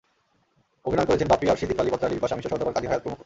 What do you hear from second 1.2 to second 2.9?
Bappi, আরশি, Dipali, পত্রালী, Bipasha, মিশা সওদাগর, কাজী